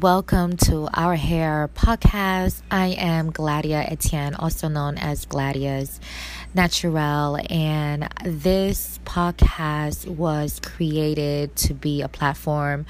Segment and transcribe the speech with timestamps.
[0.00, 2.62] Welcome to our hair podcast.
[2.70, 6.00] I am Gladia Etienne, also known as Gladia's
[6.54, 12.86] Naturel, and this podcast was created to be a platform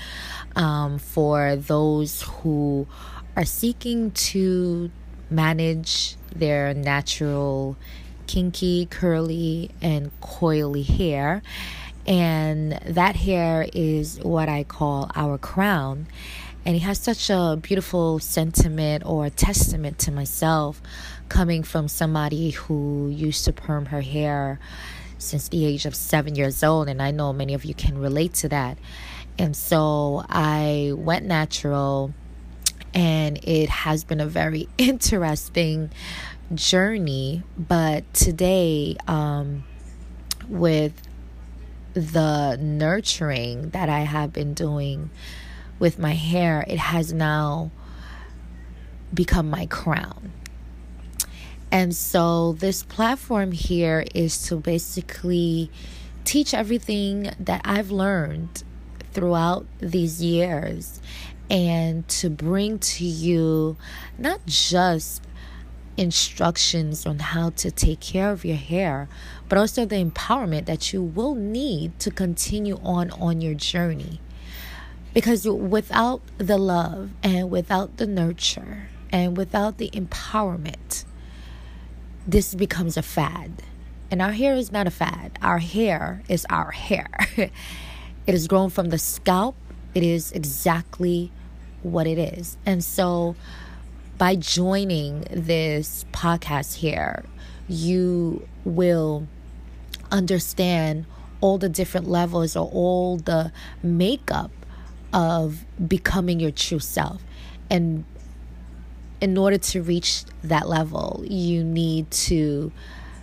[0.55, 2.87] um, for those who
[3.35, 4.93] are seeking to
[5.31, 7.77] manage their natural,
[8.29, 11.43] kinky, curly, and coily hair
[12.07, 16.07] and that hair is what I call our crown.
[16.65, 20.83] And it has such a beautiful sentiment or testament to myself
[21.29, 24.59] coming from somebody who used to perm her hair
[25.17, 26.89] since the age of seven years old.
[26.89, 28.79] And I know many of you can relate to that.
[29.39, 32.13] And so I went natural,
[32.93, 35.91] and it has been a very interesting
[36.55, 37.43] journey.
[37.57, 39.65] But today, um,
[40.49, 40.93] with
[41.95, 45.11] the nurturing that I have been doing
[45.81, 47.73] with my hair, it has now
[49.13, 50.31] become my crown.
[51.73, 55.71] And so, this platform here is to basically
[56.25, 58.63] teach everything that I've learned
[59.13, 61.01] throughout these years
[61.49, 63.77] and to bring to you
[64.19, 65.23] not just
[65.97, 69.09] instructions on how to take care of your hair,
[69.49, 74.21] but also the empowerment that you will need to continue on on your journey.
[75.13, 81.05] Because without the love and without the nurture and without the empowerment,
[82.27, 83.63] this becomes a fad.
[84.11, 85.39] And our hair is not a fad.
[85.43, 87.09] Our hair is our hair.
[87.37, 87.51] it
[88.27, 89.57] is grown from the scalp.
[89.95, 91.33] It is exactly
[91.83, 92.57] what it is.
[92.65, 93.35] And so
[94.19, 97.25] by joining this podcast here,
[97.69, 99.27] you will
[100.11, 101.07] understand
[101.41, 103.51] all the different levels or all the
[103.83, 104.51] makeup
[105.13, 107.23] of becoming your true self.
[107.69, 108.05] And
[109.21, 112.73] in order to reach that level, you need to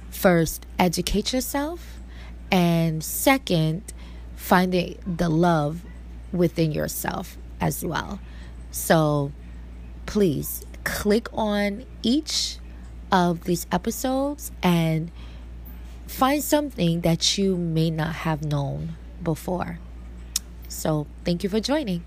[0.09, 1.99] first educate yourself,
[2.51, 3.93] and second,
[4.35, 5.83] find the, the love
[6.31, 8.19] within yourself as well.
[8.71, 9.31] So
[10.05, 12.57] please click on each
[13.11, 15.11] of these episodes and
[16.07, 19.79] find something that you may not have known before.
[20.67, 22.03] So, thank you for joining.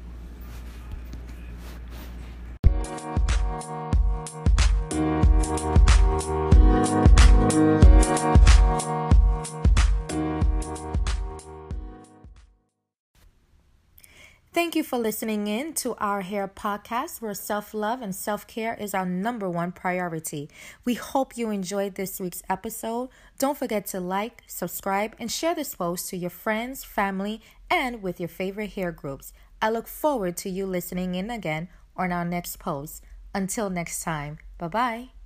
[14.70, 18.74] Thank you for listening in to our hair podcast where self love and self care
[18.74, 20.48] is our number one priority.
[20.84, 23.08] We hope you enjoyed this week's episode.
[23.40, 28.20] Don't forget to like, subscribe, and share this post to your friends, family, and with
[28.20, 29.32] your favorite hair groups.
[29.60, 31.66] I look forward to you listening in again
[31.96, 33.02] on our next post.
[33.34, 35.19] Until next time, bye bye.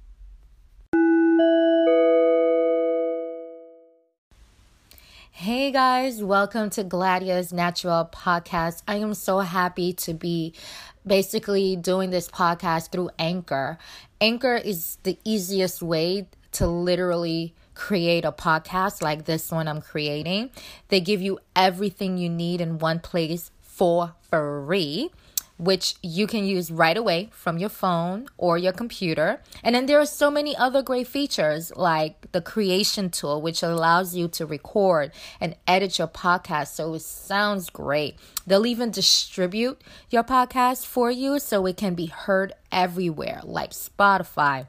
[5.37, 8.83] Hey guys, welcome to Gladia's Natural Podcast.
[8.87, 10.55] I am so happy to be
[11.05, 13.77] basically doing this podcast through Anchor.
[14.21, 20.51] Anchor is the easiest way to literally create a podcast like this one I'm creating.
[20.87, 25.11] They give you everything you need in one place for free
[25.57, 29.41] which you can use right away from your phone or your computer.
[29.63, 34.17] And then there are so many other great features like the creation tool, which allows
[34.17, 38.17] you to record and edit your podcast so it sounds great.
[38.47, 39.81] They'll even distribute
[40.11, 44.67] your podcast for you so it can be heard everywhere, like Spotify.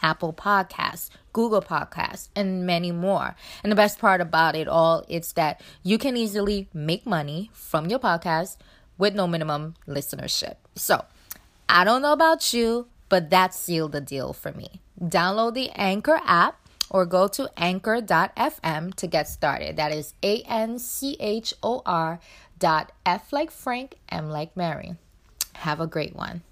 [0.00, 3.34] Apple Podcasts, Google Podcasts, and many more.
[3.64, 7.86] And the best part about it all is that you can easily make money from
[7.86, 8.58] your podcast
[8.98, 10.56] with no minimum listenership.
[10.74, 11.04] So,
[11.68, 14.80] I don't know about you, but that sealed the deal for me.
[15.00, 16.60] Download the Anchor app
[16.90, 19.76] or go to anchor.fm to get started.
[19.76, 22.18] That is A N C H O R
[22.58, 24.96] dot F like Frank, M like Mary.
[25.56, 26.42] Have a great one.